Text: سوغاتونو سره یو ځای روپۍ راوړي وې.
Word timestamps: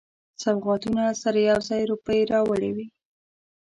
سوغاتونو 0.43 1.03
سره 1.21 1.39
یو 1.49 1.59
ځای 1.69 1.81
روپۍ 1.91 2.19
راوړي 2.31 2.71
وې. 2.75 2.87